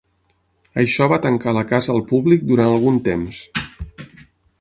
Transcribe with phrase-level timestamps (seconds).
[0.83, 3.43] Això va tancar la casa al públic durant algun temps.